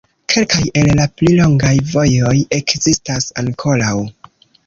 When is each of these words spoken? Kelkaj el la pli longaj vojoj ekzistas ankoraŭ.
Kelkaj 0.31 0.61
el 0.79 0.87
la 0.99 1.03
pli 1.19 1.33
longaj 1.39 1.73
vojoj 1.91 2.33
ekzistas 2.59 3.29
ankoraŭ. 3.43 3.95